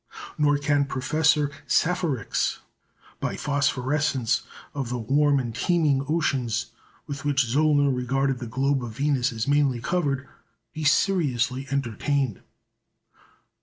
[0.35, 2.57] Nor can Professor Safarik's,
[3.19, 4.41] by phosphorescence
[4.73, 6.71] of the warm and teeming oceans
[7.05, 10.27] with which Zöllner regarded the globe of Venus as mainly covered,
[10.73, 12.41] be seriously entertained.